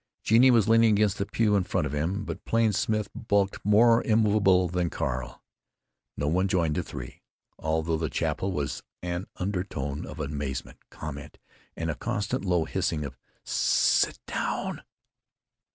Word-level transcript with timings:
Genie 0.23 0.49
was 0.49 0.67
leaning 0.67 0.93
against 0.93 1.19
the 1.19 1.27
pew 1.27 1.55
in 1.55 1.63
front 1.63 1.85
of 1.85 1.93
him, 1.93 2.25
but 2.25 2.43
Plain 2.43 2.73
Smith 2.73 3.07
bulked 3.13 3.63
more 3.63 4.01
immovable 4.03 4.67
than 4.67 4.89
Carl. 4.89 5.43
No 6.17 6.27
one 6.27 6.47
joined 6.47 6.73
the 6.73 6.81
three. 6.81 7.21
All 7.59 7.83
through 7.83 7.99
the 7.99 8.09
chapel 8.09 8.51
was 8.51 8.81
an 9.03 9.27
undertone 9.35 10.07
of 10.07 10.19
amazed 10.19 10.65
comment 10.89 11.37
and 11.75 11.91
a 11.91 11.95
constant 11.95 12.43
low 12.43 12.65
hissing 12.65 13.05
of, 13.05 13.15
"Sssssit 13.45 14.17
down!" 14.25 14.81